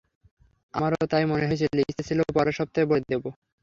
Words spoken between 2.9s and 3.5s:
বলে দেবো।